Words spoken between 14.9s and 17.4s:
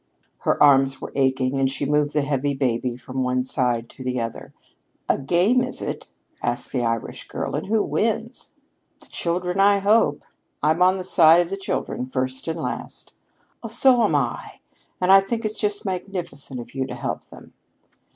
I think it's just magnificent of you to help